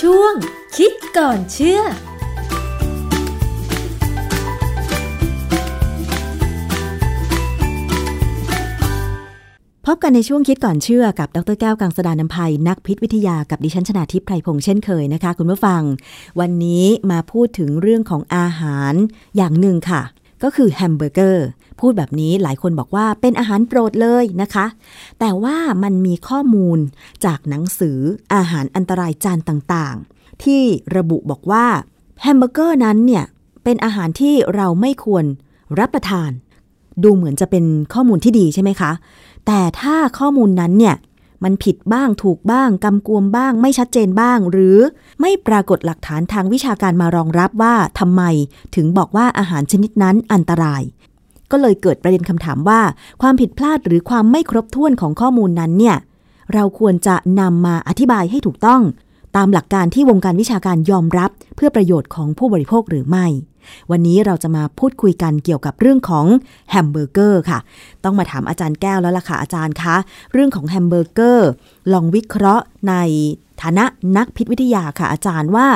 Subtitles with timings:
[0.00, 0.34] ช่วง
[0.76, 1.80] คิดก่อนเชื่อ
[9.86, 15.82] พบกันในช่วงคิดก่อนเชื่อกับ ดรแก้วกังสดานนภัย นักพิษวิทยากับดิฉันชนาทิพย์ไพรพงษ์เช่นเคยนะคะ คุณผู้ฟัง
[16.40, 18.94] วันนี้มาพูดถึงเรื่องของอาหาร
[19.36, 20.02] อย่างหนึ่งค่ะ
[20.42, 21.46] ก็คือแฮมเบอร์เกอร์
[21.80, 24.66] พูดแบบนี้หลายคนบอกว่าเป็นอาหารโปรดเลยนะคะ
[25.20, 26.78] แต่ว่ามันมีข้อมูล
[27.24, 27.98] จากหนังสือ
[28.34, 30.62] อาหารอันตรายจานต่างๆ ที่
[30.96, 31.66] ระบุบอกว่า
[32.22, 33.24] แฮมเบอร์เกอร์นั้นเนี่ย
[33.64, 35.24] เป็นอาหารที่เราไม่ควร
[35.78, 36.30] รับประทาน
[37.04, 37.64] ดูเหมือนจะเป็น
[37.94, 38.90] ข้อมูลที่ดีใช่ไหมคะ
[39.46, 40.94] แต่ถ้าข้อมูลนั้นเนี่ย
[41.44, 44.78] มันผิดบ้างถูกบ้าง กำกวมบ้าง ไม่ชัดเจนบ้าง หรือ
[45.20, 48.22] ไม่ปรากฏหลักฐานทางวิชาการมารองรับว่าทำไม
[48.76, 50.82] ถึงบอกว่าอาหารชนิดนั้นอันตราย
[51.50, 52.80] ก็เลยเกิดประเด็นคำถามว่า
[53.22, 55.96] ความผิดพลาดหรือความไม่ครบถ้วนของข้อมูลนั้นเนี่ย
[56.54, 58.82] เราควรจะนำมาอธิบายให้ถูกต้อง
[59.36, 63.26] ตามหลักการที่วงการวิชาการยอมรับ เพื่อประโยชน์ของผู้บริโภคหรือไม่
[63.90, 66.26] วันนี้เราจะมาพูดคุยกันเกี่ยวกับเรื่องของ
[66.70, 67.58] แฮมเบอร์เกอร์ค่ะ
[68.04, 69.96] ต้องมาถามอาจารย์แก้วแล้วล่ะค่ะอาจารย์คะ
[70.32, 71.50] เรื่องของแฮมเบอร์เกอร์
[71.92, 72.94] ลองวิเคราะห์ใน
[73.62, 73.84] ฐานะ
[74.16, 75.68] นักพิษวิทยาค่ะอาจารย์ว่า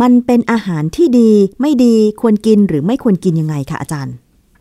[0.00, 1.30] มันเป็นอาหารที่ดี
[1.60, 4.14] ไม่ดีควรกินหรือไม่ควรกินยังไงคะอาจารย์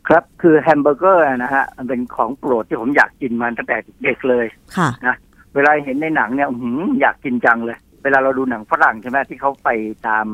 [0.08, 4.46] ครับคือแฮมเบอร์เกอร์นะฮะมันเป็นของโปรดที่ผมอยากกินมาตั้งแต่เด็กเลย
[4.78, 5.16] ค่ะนะ
[5.56, 9.70] เวลาเห็นในหนังเนี่ยอื้อหืออยากกินจังเลย เวลาเราดูหนังฝรั่งใช่ไหมที่เขาไป
[10.08, 10.26] ตาม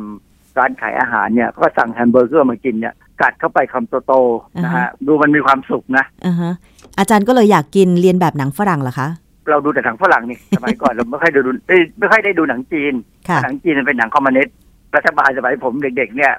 [0.58, 6.54] ร้านขายอาหารเนี่ยก็สั่งแฮมเบอร์เกอร์มากินเนี่ยกัดเข้าไปคำโตๆนะฮะดูมันมีความสุขนะอ่าฮะ
[7.00, 9.08] อาจารย์ก็เลยอยากกินเลียนแบบหนังฝรั่งเหรอคะ
[9.50, 12.94] เราดูแต่หนังฝรั่งนี่สมัยก่อนเราไม่ค่อยได้ดูเอ้ยไม่ค่อยได้ดูหนังจีน
[13.30, 14.56] ค่ะหนังจีนมันเป็นหนังคอมมิวนิสต์
[14.96, 16.34] รัฐบาลสมัยผมเด็ก ๆ เนี่ย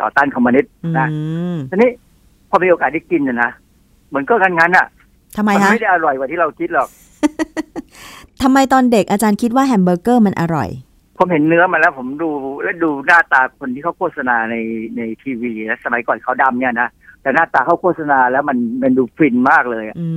[0.00, 1.90] ต่อต้านคอมมิวนิสต์อืมนะทีนี้
[2.50, 3.50] พอมีโอกาสได้กินเนี่ยนะ
[4.08, 4.86] เหมือนก็งั้นๆอะ
[5.36, 6.88] ทำไมมันคะไม่ได้อร่อยกว่าที่เราคิดหรอก
[8.42, 10.68] ทำไมตอนเด็กอาจารย์คิดว่าแฮมเบอร์เกอร์มันอร่อย
[11.18, 12.30] ผมเห็นเนื้อมาแล้วผมดู
[12.62, 14.56] และดูหน้าตาคนที่เขาโฆษณาใน
[14.96, 16.88] ในทีวีนะสมัยก่อนขาวดำเนี่ยนะ
[17.22, 20.08] แต่หน้าตาเขาโฆษณาแล้วมันมันดูฟินมากเลยอะอื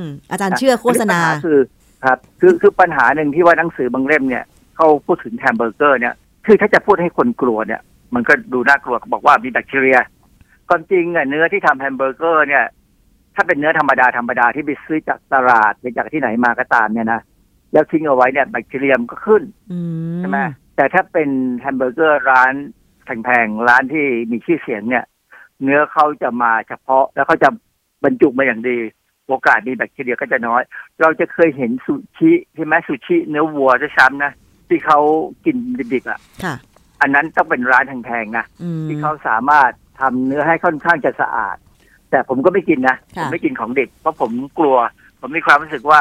[0.00, 1.60] มอาจารย์เชื่อโฆษณาปัญหาคือ
[2.04, 4.44] ครับ คือคือปัญหาหนึ่งที่ว่าหนังสือบางเล่มเนี่ย
[4.76, 6.14] เขาพูดถึงแฮมเบอร์เกอร์เนี่ย
[6.46, 7.80] คือถ้าจะพูดให้คนกลัวเนี่ย
[8.14, 9.98] มันก็ดูน่ากลัวบอกว่ามีแบคทีเรีย
[10.68, 12.64] ความจริงอะเนื้อที่ทำแฮมเบอร์เกอร์เนี่ย
[13.34, 17.20] ถ้าเป็นเนื้อธรรมดาธรรมดาที่ไปซื้อจากตลาดหรือจากที่ไหนมาก็ตามเนี่ยนะ
[17.74, 19.42] แล้วทิ้งเอาไว้เนี่ยแบคทีเรียมันก็ขึ้น
[19.72, 19.78] อื
[20.16, 20.38] มใช่ไหม
[20.76, 22.52] แต่ถ้าเป็นแฮมเบอร์เกอร์ร้าน
[23.04, 25.04] แพงๆร้านที่มีชื่อเสียงเนี่ย
[25.62, 27.48] เนื้อเขาจะมาเฉพาะแล้วเขาจะ
[28.04, 28.78] บรรจุมาอย่างดี
[29.26, 30.62] โอกาสมีแบคทีเรียก็จะน้อย
[31.00, 34.32] เราจะเคยเห็นซูชิใช่ไหมซูชิเนื้อวัวจะซ้ำนะ
[34.68, 34.98] ที่เขา
[35.44, 35.56] กิน
[35.92, 36.54] ดิบๆอะค่ะ
[37.00, 39.70] อันนั้นต้องเป็นร้านแพงๆนะอืมที่เขาสามารถ
[40.00, 41.56] ทำเนื้อให้ค่อนข้างจะสะอาด
[42.10, 44.76] แต่ผมก็ไม่กินนะผค่ะมไม่กินของดิบเพราะผมกลัว
[45.20, 46.00] ผมมีความรู้สึกว่า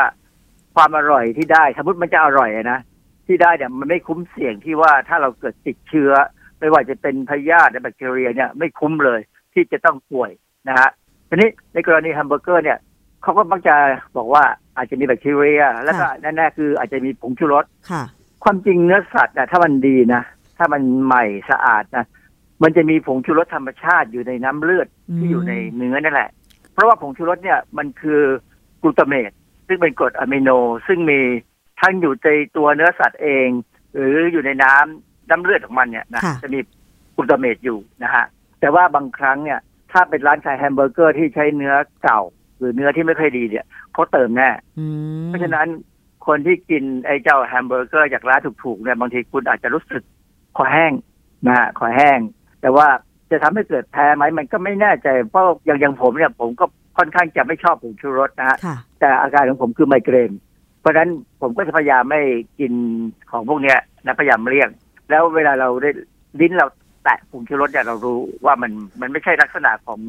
[0.76, 2.80] ความอร่อยที่ได้ สมมติมันจะอร่อยอะนะ
[3.28, 6.12] ที่ได้เนี่ยมันไม่คุ้มเสี่ยงที่ว่าถ้าเราเกิดติดเชื้อ
[6.60, 9.20] ไม่ว่าจะเป็นพยาธิหรือแบคทีเรียเนี่ยไม่คุ้มเลย
[9.54, 10.32] ที่จะต้องป่วย
[10.68, 10.90] นะฮะ
[11.30, 12.80] ทีนี้ในกรณีแฮมเบอร์เกอร์เนี่ย
[13.22, 13.76] เขาก็มักจะ
[14.18, 14.44] บอกว่า
[14.78, 18.04] อาจจะมีแบคทีเรีย แล้วก็แน่ๆคืออาจจะมีผงชูรสค่ะ
[18.44, 20.22] ความจริงเนื้อสัตว์นะถ้ามันดีนะ
[20.58, 22.06] ถ้ามันใหม่สะอาดนะ
[22.64, 26.30] มันจะมีผงชูรสธรรมชาติอยู่ในน้ำเลือดอืมที่อยู่ในเนื้อนั่นแหละ
[26.74, 28.22] เพราะว่าผงชูรสเนี่ยมันคือ
[28.82, 29.32] กลูตาเมต
[29.68, 30.50] ซึ่งเป็นกรดอะมิโน
[30.88, 31.20] ซึ่งมี
[31.80, 33.48] ทั้งอยู่ในตัวเนื้อสัตว์เอง
[33.94, 36.60] หรืออยู่ในน้น้ำเลือดของมันเนี่ยนะค่ะจะมี
[37.16, 38.26] กลูตาเมตอยู่นะฮะ
[38.60, 39.60] แต่ว่าบางครั้งเนี่ย
[39.92, 42.22] ถ้าเป็นร้านขายแฮมเบอร์เกอร์ที่ใช้เนื้อเก่า
[42.58, 44.86] หรือเนื้อที่ไม่ค่อยดีเนี่ยเขาเติมแน่อื
[45.22, 45.68] มเพราะฉะนั้น
[46.28, 50.04] คนที่กินไอ้เจ้าแฮมเบอร์เกอร์จากร้านถูกๆเนี่ยบางทีคุณอาจจะรู้สึก
[50.58, 50.94] คอแห้ง
[51.48, 52.20] นะฮะคอแห้ง
[52.62, 52.88] แต่ว่า
[53.32, 56.66] จะทำให้เกิดแพ้ไหมมันก็ไม่แน่ใจเพราะอย่างอย่างผมเนี่ยผมก็
[56.98, 60.32] ค่อนข้างจะไม่ชอบผงชูรสนะฮะค่ะแต่อาการของผมคือไมเกรน
[60.80, 61.10] เพราะฉะนั้น
[61.42, 62.22] ผมก็จะพยายามไม่
[62.60, 62.74] กิน
[63.32, 64.70] ของพวกเนี้ยนะพยายามเลี่ยง
[65.10, 65.90] แล้วเวลาเราได้
[66.40, 66.68] ลิ้นเรา
[67.04, 68.72] แตะผงชูรสเนี่ยเรารู้ว่ามัน
[69.02, 70.00] มันไม่ใช่ลักษณะของ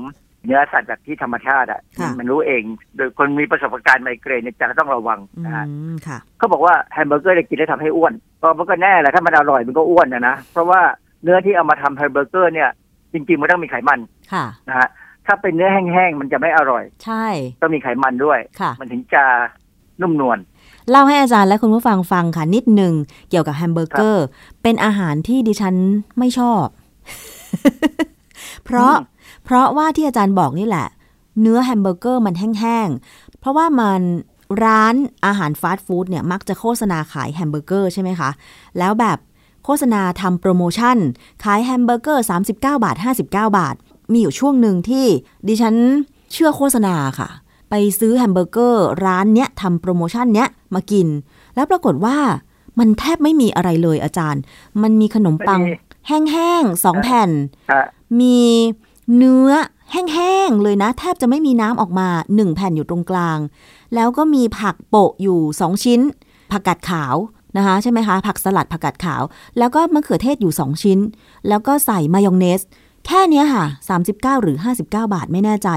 [0.45, 2.63] เนื้อสัตว์แบบที่ธรรมชาติอะค่ะมันรู้เอง
[2.97, 8.13] โดยคนมีประสบการณ์ไมเกรนเนี่ยจะต้องระวังอืนะฮะมค่ะเขาบอกว่าแฮมเบอร์เกอร์เนี่ยกินแล้วทำให้อ้วน
[8.43, 10.81] ก็มันก็แน่แหละถ้ามันอร่อยมันก็อ้วนนะนะเพราะว่า
[11.23, 12.71] เนื้อที่เอามาทำแฮมเบอร์เกอร์เนี่ย
[13.13, 14.01] จริงๆมันต้องมีไขมัน
[14.33, 14.89] ค่ะนะฮะ
[15.27, 17.27] ถ้าเป็นเนื้อแห้งๆมันจะไม่อร่อย ใช่
[17.63, 19.25] ต้องมีไขมันด้วยค่ะมันถึงจะ
[20.01, 20.39] นุ่มนวล
[20.91, 22.95] เล่าให้อาจารย์และคุณผู้ฟังฟังค่ะนิดหนึ่ง
[23.31, 24.25] เกี่ยวกับแฮมเบอร์เกอร์
[24.63, 25.75] เป็นอาหารที่ดิฉัน
[26.19, 26.65] ไม่ชอบ
[28.65, 28.95] เพราะ
[29.45, 30.87] เพราะว่าที่อาจารย์บอกนี่แหละ
[31.41, 34.01] เนื้อแฮมเบอร์เกอร์มันแห้งๆ เพราะว่ามัน
[34.65, 34.95] ร้าน
[35.27, 38.31] อาหารฟาสต์ฟู้ดเนี่ยมักจะโฆษณาขายแฮมเบอร์เกอร์ใช่ไหมคะ
[38.79, 39.19] แล้วแบบ
[39.65, 40.97] โฆษณาทำโปรโมชั่น
[41.45, 43.75] ขายแฮมเบอร์เกอร์ 39 บาท 59 บาท
[44.13, 45.07] มีอยู่ช่วงหนึ่งที่
[45.49, 45.75] ดิฉัน
[46.33, 47.29] เชื่อโฆษณาค่ะ
[47.71, 51.09] ไปซื้อแฮมเบอร์เกอร์ร้านเนี้ยทำโปรโมชั่นเนี้ยมากิน
[51.55, 52.19] แล้วปรากฏว่า
[52.79, 54.43] มันแทบไม่มีอะไรเลยอาจารย์
[54.83, 57.31] มันมีขนมปังไม่มีแห้งๆสองแผ่น
[57.73, 57.85] ฮะ
[58.21, 58.41] มี
[59.17, 59.51] เนื้อ
[59.93, 63.39] แห้งๆเลยนะ แทบจะไม่มีน้ำออกมาหนึ่งแผ่นอยู่ตรงกลาง
[63.95, 66.01] แล้วก็มีผักโปะอยู่สองชิ้น
[66.53, 67.15] ผักกาดขาว
[67.57, 69.23] นะคะใช่ไหมคะ ผักสลัดผักกาดขาว
[69.59, 70.99] แล้วก็มะเขือเทศอยู่สองชิ้น
[71.49, 72.61] แล้วก็ใส่มายองเนส
[73.07, 73.65] แค่เนี้ยค่ะ
[74.05, 75.69] 39 หรือ 59 บาทไม่แน่ใจ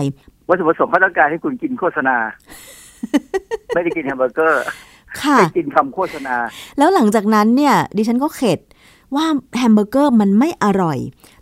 [0.50, 2.16] วัตถุประสงค์เขาต้องการให้คุณกินโฆษณา
[3.76, 4.64] ไม่ได้กินแฮมเบอร์เกอร์
[5.22, 6.36] ค่ะไม่กินคำโฆษณา
[6.78, 8.60] แล้วหลังจากนั้นเนี่ย ดิฉันก็เข็ด
[9.16, 9.26] ว่า
[9.58, 10.98] แฮมเบอร์เกอร์มันไม่อร่อย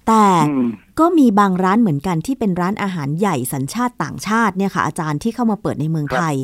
[0.07, 0.67] แต่อืม
[0.99, 6.35] ก็มีบางร้านเหมือนกันที่เป็นร้านอาหารใหญ่สัญชาติต่างชาติเนี่ยค่ะ อาจารย์ที่เข้ามาเปิดในเมืองไทย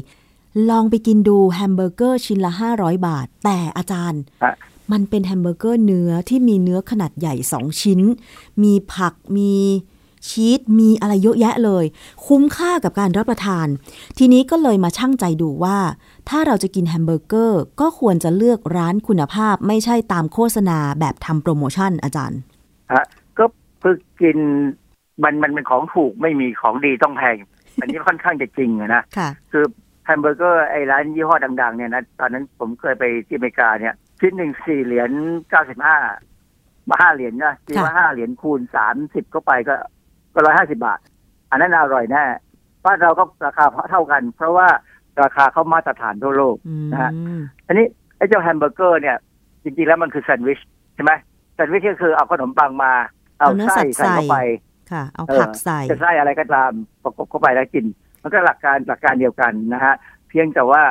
[0.69, 4.53] ลองไปกินดูแฮมเบอร์เกอร์ชิ้นละ 500 บาท แต่อาจารย์ฮะ
[4.91, 7.99] มันเป็นแฮมเบอร์เกอร์เนื้อที่มีเนื้อขนาดใหญ่2ชิ้น
[8.63, 9.53] มีผักมี
[10.29, 11.85] ชีสมีอะไรเยอะแยะเลย
[12.25, 13.67] คุ้มค่ากับการรับประทาน
[14.17, 15.77] ทีนี้ก็เลยมาชั่งใจดูว่า
[16.29, 22.39] ถ้าเราจะกินแฮมเบอร์เกอร์ก็ควรจะเลือกร้านคุณภาพไม่ใช่ตามโฆษณาแบบทำโปรโมชั่นอาจารย์
[22.93, 23.05] ฮะ
[23.39, 23.45] ก็
[23.81, 24.37] คือกิน
[25.23, 27.35] มันมันเป็นของถูกไม่มีของดีต้องแพง
[27.81, 29.63] อันนี้ค่อนข้างจะจริงอะนะค่ะคือ
[30.05, 35.11] แฮมเบอร์เกอร์ไอ้ร้านยี่ห้อดัง ๆ เนี่ยนะตอนนั้นผมเคยไปที่อเมริกาเนี่ย ชิ้นหนึ่งสี่เหรียญ
[35.49, 35.97] เก้าสิบห้า
[36.89, 39.75] มาห้าเหรียญนะที่ว่าห้าเหรียญคูณสามสิบเข้าไปก็
[40.33, 40.99] ก็ร้อยห้าสิบบาท
[41.51, 42.23] อันนั้นอร่อยแน่
[42.85, 44.67] บ้านเราก็ราคาเท่ากัน เพราะว่า
[45.21, 47.11] ราคาเขามาตรฐานทั่วโลกอืมนะฮะ
[47.67, 47.85] อันนี้
[48.17, 49.17] ไอ้เจ้าแฮมเบอร์เกอร์เนี่ย
[49.63, 50.59] จริงๆแล้วมันคือแซนด์วิช
[50.95, 51.11] ใช่ไหม
[51.53, 52.93] แซนด์วิชก็คือเอาขนมปังมา
[53.39, 54.37] เอาเอาเนื้อไส้สัตว์ใส่เข้าไป
[54.91, 56.71] ค่ะ เอาเออผักใส่จะไส้อะไรก็ตาม
[57.03, 57.85] ประกบเข้าไปแล้วกิน
[58.21, 59.93] มันก็หลักการหลักการเดียวกันนะฮะ
[60.29, 60.81] เพียงแต่ว่า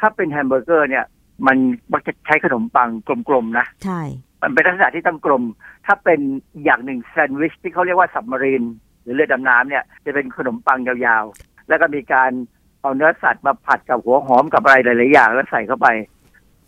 [0.00, 1.04] ถ้าเป็นแฮมเบอร์เกอร์เนี่ย
[1.46, 1.56] มัน
[1.92, 2.90] มักจะใช้ขนมปัง
[3.28, 4.00] กลมๆนะ ใช่
[4.42, 5.42] มันเป็นลักษณะที่ต้องกลม
[5.86, 6.20] ถ้าเป็น
[6.64, 8.62] อย่างหนึ่งแซนด์วิชที่เขาเรียกว่า submarine
[9.02, 12.30] หรือเรือดำน้ำเนี่ย จะเป็นขนมปังยาวๆ แล้วก็มีการ
[12.80, 15.88] เอาเนื้อสัตว์มาผัดกับหัวหอมกับอะไรหลายๆอย่างแล้วใส่เข้าไป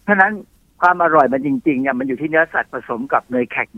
[0.03, 0.33] เพราะฉะนั้น
[0.81, 3.71] ความอร่อยมันจริงๆเนี่ยมันอยู่ที่เนื้อสัตว์ผสมกับเนยแข็ง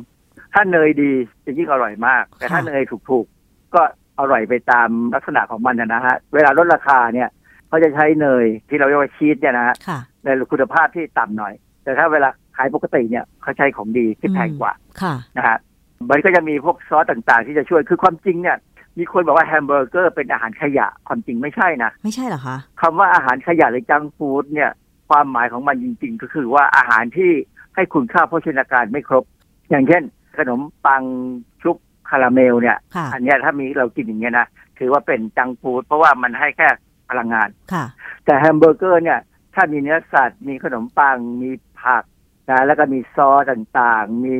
[0.55, 1.11] ถ้าเนยดี
[1.45, 3.83] จะยิ่งอร่อยมาก แต่ถ้าค่ะเนยถูกๆก็
[4.21, 7.29] อร่อยไปตามลักษณะของมันนะนะฮะ เวลาลดราคาเนี่ย
[7.73, 11.53] เขาจะใช้เนยที่เราเรียกว่าชีสเนี่ยนะฮะค่ะในคุณภาพที่ต่ำหน่อย
[11.85, 14.73] แต่ถ้าเวลาขายปกติเนี่ยเขาใช้ของดีที่แพงกว่า
[15.03, 15.59] ค่ะนะฮะ
[16.11, 18.57] มันก็จะมีพวกซอสต่างๆ ที่จะช่วยคือความจริงเนี่ย
[18.99, 24.71] มีคนบอกว่าแฮมเบอร์เกอร์เป็นอาหารขยะความจริงไม่ใช่นะ ไม่ใช่เหรอคะคำว่าอาหารขยะหรือจังฟู้ดเนี่ย
[25.09, 27.31] ความหมายของมันจริง ๆ ก็คือว่าอาหารที่
[27.75, 29.25] ให้คุณค่าโภชนาการไม่ครบ
[29.71, 30.03] อย่างเช่น
[30.39, 31.03] ขนมปัง
[31.63, 31.77] ชุบ
[32.11, 34.47] คาราเมลเนี่ยค่ะอันเนี้ยถ้ามีเรากินอย่างเงี้ยนะ
[34.79, 36.69] ถือว่าเป็นจังฟู้ดเพราะว่ามันให้แค่
[37.13, 37.85] พลังงานค่ะ
[38.25, 39.21] แต่แฮมเบอร์เกอร์เนี่ย
[39.55, 41.51] ถ้ามีเนื้อสัตว์ มีขนมปัง มี
[41.83, 42.05] ผัก
[42.51, 44.37] นะแล้วก็มีซอสต่างๆ มี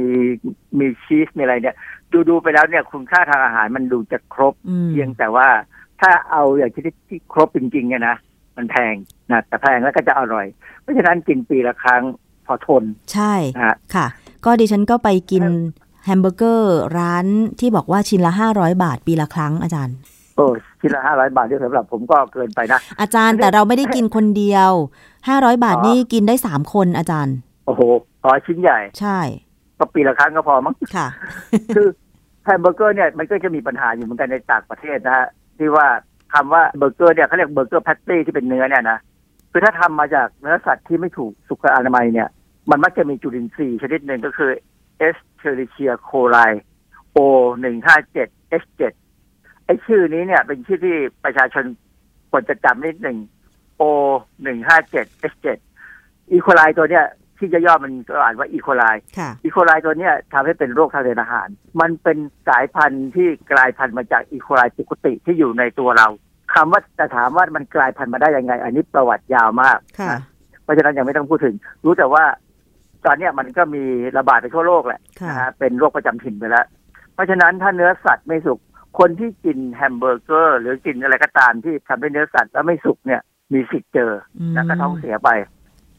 [0.79, 1.77] มีชีส มีอะไรเนี่ย
[2.13, 5.49] ดูดูๆไปแล้วเนี่ยคุณค่าทางอาหารมันดูจะครบอืมเพียงแต่ว่า
[6.01, 8.17] ถ้าเอาอย่างที่ที่ครบจริงๆเนี่ยนะ
[8.57, 8.95] มันแพง
[9.31, 10.47] นะแต่แพงแล้วก็จะอร่อย
[10.81, 12.03] เพราะฉะนั้นกินปีละครั้ง
[12.47, 14.07] พอทน ใช่นะฮะค่ะ
[14.45, 15.55] ก็ดิฉันก็ไปกินครับ
[16.05, 17.27] แฮมเบอร์เกอร์ร้าน
[17.61, 19.97] ที่บอกว่าชิ้นละ500บาทปีละครั้งอาจารย์
[20.37, 20.47] โอ้
[20.81, 24.71] ชิ้นละห้าร้อยบาทที่สำหรับผมก็เกินไปนะ อาจารย์แต่เราไม่ได้กินคนเดียว
[25.17, 27.37] 500บาทอ๋อนี่กินได้3คนอาจารย์
[27.67, 27.81] โอ้โห
[28.23, 29.19] พอชิ้นใหญ่ ใช่
[29.79, 31.09] ก็ปีละครั้งก็พอมั้งค่ะ
[31.77, 31.89] คือ
[32.45, 35.27] แฮมเบอร์เกอร์เนี่ยมันก็จะมีปัญหาอยู่เหมือนกันในต่างประเทศนะฮะ
[35.59, 35.87] ที่ว่า
[36.35, 38.99] คำว่าเบอร์เกอร์เนี่ยเขาเรียก burger patty ที่เป็นเนื้อเนี่ยนะ
[39.51, 42.29] คือถ้าทำมาจากเนื้อสัตว์ที่ไม่ถูกสุขอนามัยเนี่ย
[42.71, 44.51] มันมักจะมีจุลินทรีย์ชนิดหนึ่งก็คือ
[45.15, 45.17] S.
[45.41, 46.51] c h e r i c i a coli
[47.17, 47.19] O
[47.61, 48.29] หนึ่งห้าเจ็ด
[48.63, 51.65] H เจ็ดไอชื่อนี้เนี่ย เป็นชื่อที่ประชาชน
[52.31, 53.19] ควรจะจำนิดหนึ่ง
[53.81, 53.83] O
[54.43, 55.59] หนึ่งห้าเจ็ด H เจ็ด
[56.33, 57.07] อีโคไลตัวเนี้ย
[57.39, 58.85] ที่จะย่อมันก็อ่านว่าอีโคไล
[59.19, 61.49] ค่ะอีโคไลตัวเนี้ยทำให้เป็นโรคทางเดินอาหาร
[61.81, 66.09] มันเป็นสายพันธุ์ที่กลายพันธุ์มาจากอีโคไลปกติที่อยู่ในตัวเรา
[66.55, 70.21] คำว่าจะถามว่ามันกลายพันธุ์มาได้ยังไง อันนี้ประวัติยาวมากค่ะนะ
[70.63, 72.25] เพราะฉะนั้นยังไม่ต้องพูดถึง รู้แต่ว่า
[73.07, 73.85] ตอนเนี้ยมันก็มี
[74.19, 76.67] ระบาดไปทั่วโลกแหละค่ะนะฮะเป็นโรคประจำถิ่นไปแล้ว
[77.15, 78.59] เพราะฉะนั้นถ้าเนื้อสัตว์ไม่สุก
[78.99, 83.21] คนที่กินแฮมเบอร์เกอร์ หรือกินอะไรก็ตามที่ทำด้วยเนื้อสัตว์แล้วไม่สุกเนี่ย
[83.53, 85.31] มีสิทธิ์เจออืมแล้วก็ท้องเสียไป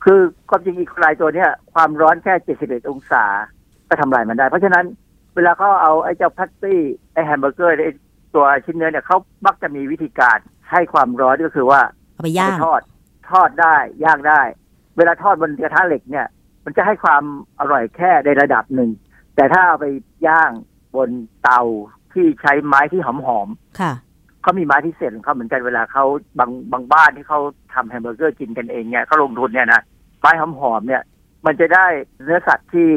[0.04, 0.20] คือ
[0.50, 2.34] ความจริงอีโคไลตัวเนี้ยความร้อนแค่
[2.64, 3.24] 71 องศา
[3.90, 4.86] ก็ทำลายมันได้ เพราะฉะนั้น
[5.36, 6.82] เวลาเขาเอาไอ้เจ้า patty
[7.14, 7.94] ไอ้แฮมเบอร์เกอร์ไอ้
[8.36, 10.38] ตัวชิ้นเนื้อเนี่ยเขามักจะมีวิธีการ
[10.72, 11.82] ให้ความร้อนก็คือว่า
[12.14, 12.82] เอาไปย่างเอทอด
[13.32, 14.42] ทอดได้ย่างได้
[14.98, 16.28] เวลาทอดบนกระทะเหล็กเนี่ย
[16.66, 17.24] มันจะให้ความ
[17.60, 18.90] อร่อยแค่ในระดับหนึ่ง
[19.36, 19.86] แต่ถ้าเอาไป
[20.28, 20.52] ย่าง
[20.96, 21.10] บน
[21.44, 21.62] เตา
[22.14, 23.94] ที่ใช้ไม้ที่หอมๆค่ะ
[24.42, 26.06] เขามีไม้พิเศษของเขาเหมือนกันเวลาเขา
[26.40, 27.40] บางบางบ้านที่เขา
[27.74, 29.82] ทำแฮมเบอร์เกอร์กินกันเองเนี่ยเขาลงทุนเนี่ยนะ
[30.20, 31.02] ไม้หอมๆเนี่ย
[31.46, 31.86] มันจะได้
[32.24, 32.90] เนื้อสัตว์ที่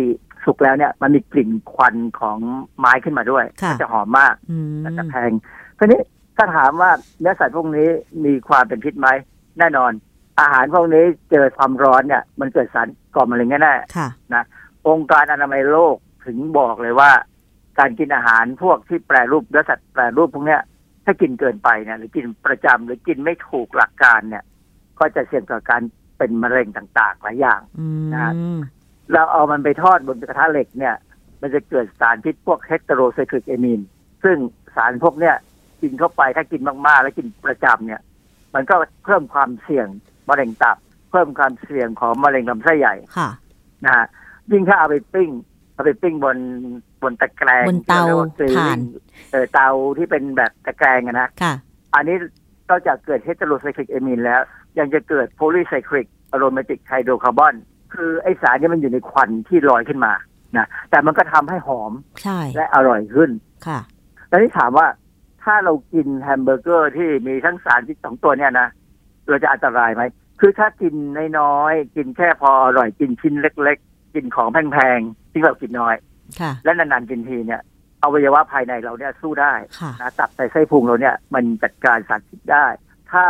[0.44, 2.38] สุกแล้วเนี่ย มันมีกลิ่นควันของ
[2.78, 5.30] ไม้ขึ้นมาด้วยค่ะมันจะหอมมากอืมแต่จะแพง
[5.78, 6.00] คราวนี้
[6.36, 7.88] ถ้าถามว่าเนื้อสัตว์พวกนี้
[8.24, 9.08] มีความเป็นพิษไหม
[9.58, 9.92] แน่นอน
[10.40, 14.44] อาหารพวกนี้เจอความร้อนเนี่ย มันเกิดสารก่อมะเร็งแน่ค่ะๆนะ
[14.88, 15.96] องค์การอนามัยโลก
[16.26, 17.10] ถึงบอกเลยว่า
[17.78, 20.62] การกินอาหารพวกที่แปรรูปเนื้อสัตว์แปรรูปพวกเนี้ย
[21.04, 24.44] ถ้ากินเกินไปเนี่ยหรือกินประจำหรือกินไม่ถูกหลักการเนี่ย
[24.98, 25.82] ก็จะเสี่ยงต่อการ
[26.18, 28.58] เป็นมะเร็งต่างๆหลายอย่างอืนะม
[29.12, 30.94] เราเอามันไปทอดบนกระทะเหล็กเนี่ย
[31.40, 33.80] มันจะเกิดสารพิษพวกเฮตโรไซคลิกเอมีน
[34.24, 34.36] ซึ่ง
[34.76, 35.34] สารพวกเนี้ย
[35.82, 38.00] กินเข้าไปถ้ากินมากๆ แล้วกินประจำเนี่ย
[38.54, 39.86] มันก็เพิ่มความเสี่ยง
[40.28, 40.76] มะเร็งตับ
[41.10, 43.28] เพิ่มความเสี่ยงของมะเร็งลำไส้ใหญ่ค่ะ
[43.84, 44.06] นะฮะ
[44.50, 45.30] ยิ่งถ้าเอาไปปิ้ง
[45.74, 46.36] เอาไปปิ้งบน
[47.02, 48.78] บนตะแกรงบนเตาที่รรียกว่ grilling ถ่าน
[49.32, 51.54] เออเตาที่เป็นแบบตะแกรงอะนะค่ะ
[51.94, 52.16] อันนี้
[52.68, 54.40] นอกจากเกิด heterocyclic amine แล้ว
[54.78, 57.54] ยังจะเกิด polycyclic aromatic hydrocarbon
[57.94, 60.12] คือไอ้สารเนี้ยมันอยู่ในควันที่ลอยขึ้นมา
[60.56, 63.30] นะแต่มันก็ทำให้หอมใช่และอร่อยขึ้น
[63.66, 63.80] ค่ะ
[64.28, 64.86] แล้วที่ถามว่า
[65.44, 68.68] ถ้าเรากินแฮมเบอร์เกอร์ที่มีทั้งสารที่สองตัวเนี่ยนะ
[69.28, 70.02] เราจะอันตรายไหม
[70.40, 70.94] คือถ้ากิน
[71.38, 76.15] น้อยๆกินแค่พออร่อยกินชิ้นเล็ก ๆ กินของแพงๆที่เรากินน้อยค่ะ
[76.64, 77.60] และนานๆกินทีเนี่ย
[78.02, 82.66] อวัยวะภายในเราเนี่ยสู้ได้ค่ะนะตับไตไส้พุงเราเนี่ยมันจัดการสารพิษได้
[83.12, 83.24] ถ้า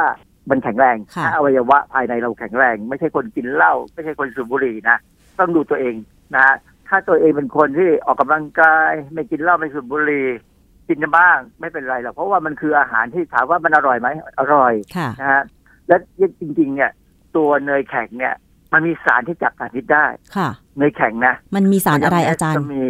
[0.50, 4.96] มันแข็งแรงค่ะถ้าอวัยวะภายในเราแข็งแรง ไม่ใช่คนกินเหล้าไม่ใช่คนสูบบุหรี่นะ
[5.38, 5.94] ต้องดูตัวเอง
[6.36, 6.46] นะ
[6.88, 10.26] ถ้าตัวเองเป็นคนที่ออกกำลังกาย ไม่กินเหล้าไม่สูบบุหรี่
[10.88, 15.42] กินบ้างไม่เป็นไรหรอกเพราะว่ามันคืออาหารที่ถามว่ามันอร่อยไหมอร่อยค่ะนะฮะ
[15.88, 15.96] และ
[16.40, 16.90] จริงๆเนี่ย
[17.36, 18.34] ตัวเนยแข็งเนี่ย
[18.76, 20.06] มันมีสารที่จับสารพิษได้
[20.37, 22.85] ค่ะเนยแข็งนะมันมีสารอะไรอาจารย์จะมี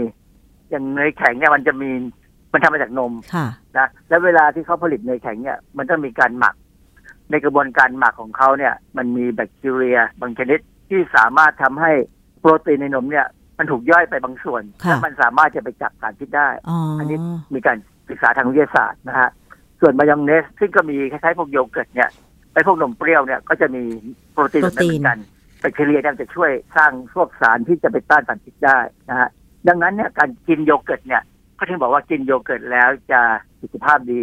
[0.71, 1.91] อย่างเนยแข็งเนี่ยมันจะมี
[2.53, 3.47] มันทำมาจากนมค่ะ
[3.79, 6.55] นะแล้วเวลาที่เขาผลิตเนยแข็งเนี่ย มันต้องมีการหมัก
[7.31, 10.59] ในกระบวนการหมักของเขาเนี่ย มันมีแบคทีเรีย บางชนิด
[10.91, 11.93] ที่สามารถทำให้
[12.41, 13.27] โปรตีนในนมเนี่ย
[13.59, 17.19] มันถูกย่อยไปบางส่วนค่ะและมันสามารถจะไปจับสารพิษได้อ๋ออันนี้
[17.55, 17.77] มีการ
[18.09, 19.29] ศึกษาทางวิทยาศาสตร์นะฮะ
[19.81, 22.11] ส่วนมายองเนส ซึ่งก็มีคล้ายๆพวกโยเกิร์ตเนี่ย
[22.53, 23.83] ไอ้พวกนมเปรี้ยวเนี่ยก็จะมี
[24.33, 25.36] โปรตีนแบบนั้นเหมือนกันแบ
[25.71, 29.29] คทีเรียเนี่ยจะช่วยสร้างพวกสารที่จะไปต้านสารพิษได้นะฮะ
[29.69, 31.23] ดังนั้นเนี่ยการกินโยเกิร์ตเนี่ย
[31.59, 33.21] ก็ถึงบอกว่ากินโยเกิร์ตแล้วจะ
[33.63, 34.23] สุขภาพดี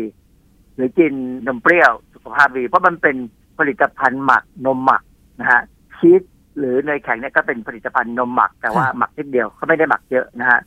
[0.76, 1.14] หรือกิน
[1.48, 3.16] นมเปรี้ยวสุขภาพดี เพราะมันเป็น
[3.60, 5.04] ผลิตภัณฑ์หมักนมหมัก
[5.40, 5.62] นะฮะ
[5.98, 6.22] ชีส
[6.58, 10.60] หรือเนยแข็งเนี่ยก็เป็นผลิตภัณฑ์นมหมักแต่ว่าหมักนิดเดียวเขาไม่ได้หมักเยอะนะฮะ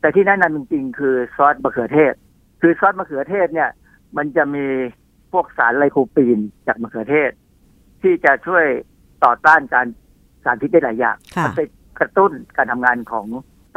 [0.00, 2.14] แต่ที่แนะนำจริงๆ คือซอสมะเขือเทศ
[2.60, 3.70] คือซอสมะเขือเทศเนี่ย
[4.16, 4.66] มันจะมี
[5.32, 7.30] พวกสารไลโคปีนจากมะเขือเทศ
[8.02, 8.66] ที่จะช่วย
[9.24, 9.86] ต่อต้านการ
[10.44, 11.60] สารพิษได้หลายอย่างค่ะมันไป
[12.00, 13.26] กระตุ้นการทำงานของ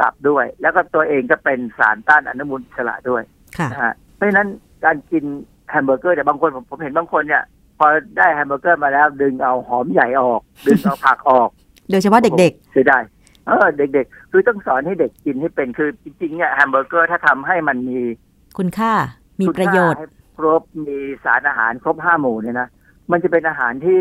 [0.00, 3.22] ตับด้วย แล้วก็ตัวเองก็เป็นสารต้านอนุมูลอิสระด้วย
[3.58, 4.48] ค่ะนะฮะเพราะฉะนั้น
[4.84, 5.24] การกิน
[5.70, 7.42] แฮมเบอร์เกอร์แต่บางคนผมผมเห็นบางคนเนี่ย
[7.78, 7.86] พอ
[8.18, 11.48] ได้แฮมเบอร์เกอร์มาแล้ว ดึงเอาหอมใหญ่ออก ดึงเอาผักออก
[11.90, 13.02] โดยเฉพาะเด็กเสียดาย
[13.46, 18.92] เออเด็ก ๆ คือต้องสอนให้เด็กกินให้เป็นคือจริงๆเนี่ยแฮมเบอร์เกอร์ถ้าทำให้มันมีๆคุณค่า
[19.40, 22.68] มีคุณประโยชน์ค่าให้ครบมีสารอาหารครบห้าหมู่เนี่ยนะ
[23.10, 24.00] มันจะเป็นอาหารที่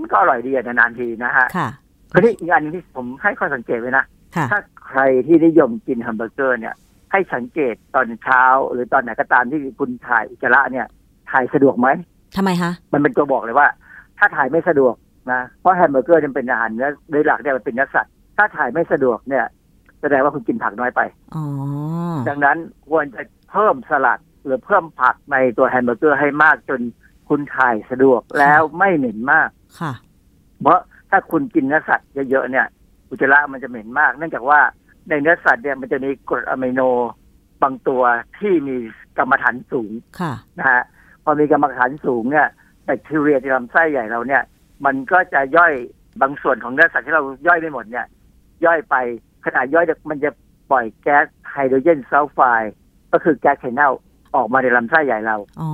[0.00, 1.68] มันก็อร่อยดีอะนานๆทีนะฮะค่ะ
[2.12, 4.04] คราวนี้อีกอันหนึ่งที่ผมให้ข้อสังเกตไว้นะ
[4.36, 6.74] ค่ะถ้าใครที่นิยมกินแฮมเบอร์เกอร์เนี่ย
[7.12, 10.86] ให้สังเกตตอนเช้า หรือตอนไหนก็ตามที่คุณถ่ายอุจจาระเนี่ย
[11.30, 11.88] ถ่ายสะดวกไหม
[12.36, 13.68] ทำไมคะมันเป็นตัวบอกเลยว่า
[14.18, 14.94] ถ้าถ่ายไม่สะดวก
[15.32, 19.44] นะเพราะแฮมเบอร์เกอร์เนี่ยเป็นอาหารเนื้อโดยหลักเนี่ยมันเป็นเนื้อสัตว์ถ้าถ่ายไม่สะดวกเนี่ย
[20.00, 21.00] แสดงว่าคุณกินผักน้อยไป
[21.34, 21.44] อ๋อ
[22.28, 22.56] ดังนั้น
[22.88, 26.80] ควรจะเพิ่มสลัดหรือเพิ่มผักในตัวแฮมเบอร์เกอร์ให้มากจน
[27.28, 29.48] คุณถ่ายสะดวกแล้วไม่เหม็นมาก
[29.80, 29.92] ค่ะ
[30.62, 30.80] เพราะ
[31.10, 32.66] ถ้าคุณกินเนื้อสัตว์เยอะๆเนี่ย
[33.08, 34.60] อุจจาระมันจะเหม็นมาก เนื่องจากว่า
[35.08, 36.80] ในเนื้อสัตว์เนี่ยมันจะมีกรดอะมิโน
[37.62, 38.02] บางตัว
[38.38, 38.76] ที่มี
[39.18, 40.82] กรรมฐานสูงค่ะนะฮะ
[41.24, 42.48] พอมีกรรมฐานสูงเนี่ย
[42.84, 44.42] แบคทีเรียในลำไส้ใหญ่เราเนี่ย
[44.84, 45.72] มันก็จะย่อย
[46.22, 48.06] บางส่วนของเนื้อสัตว์ที่เราย่อยไม่หมดเนี่ย
[48.64, 48.94] ย่อยไป
[49.44, 50.30] ขณะย่อยเนี่ยมันจะ
[50.70, 52.72] ปล่อยแก๊สไฮโดรเจนซัลไฟด์
[53.12, 53.90] ก็คือแก๊สไข่เน่า
[54.36, 55.68] ออกมาในลำไส้ใหญ่เราอ๋อ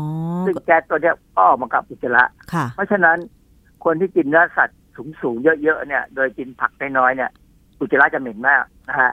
[0.46, 3.16] ซึ่งแก๊สตัวเนี้ยก็ออกมากับอุจจาระค่ะเพราะฉะนั้น
[3.84, 4.78] คนที่กินเนื้อสัตว์
[5.22, 7.30] สูงๆเยอะๆเนี่ย โดยกินผักน้อยๆเนี่ย
[7.80, 9.12] อุจจาระจะเหม็นมากนะฮะ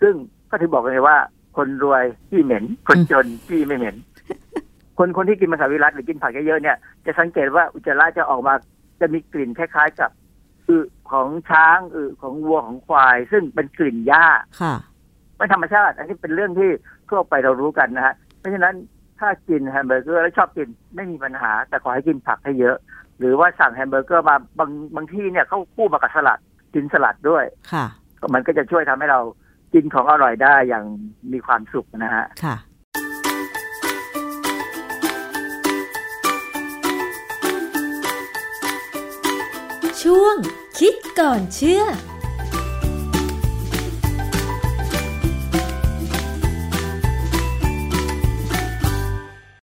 [0.00, 0.14] ซึ่ง
[0.50, 1.16] ก็ถึงบอกเลยว่า
[1.56, 3.96] คนรวยที่เหม็น คนจนที่ไม่เหม็น
[4.98, 6.76] คนคนที่กินมังสวิรัตหรือกินผักเยอะๆเนี่ย
[7.06, 8.54] จะสังเกตว่าอุจจาระจะออกมา
[9.00, 10.10] จะมีกลิ่นคล้ายๆกับ
[10.68, 10.78] อึ
[11.10, 14.26] ของช้างอึของวัวของควาย ซึ่งเป็นกลิ่นหญ้า
[14.60, 14.74] ค่ะ
[15.36, 16.70] ไม่ธรรมชาติ อันนี้เป็นเรื่องที่
[17.10, 18.74] ทั่วไปเรารู้กันนะฮะเพราะฉะนั้น
[19.18, 22.76] ถ้ากินแฮมเบอร์เกอร์แล้วชอบกินไม่มีปัญหา แต่ขอให้กินผักให้เยอะ
[23.22, 26.38] หรือว่าสั่งแฮมเบอร์เกอร์มาบางบางที่เนี่ยเขาคู่มากับสลัด
[26.74, 27.86] กินสลัดด้วยค่ะ
[28.34, 29.20] มันก็จะช่วยทำให้เรา
[29.74, 30.84] กินของอร่อยได้อย่าง
[31.32, 32.56] มีความสุขนะฮะค่ะ
[40.02, 40.36] ช่วง
[40.78, 41.84] คิดก่อนเชื่อ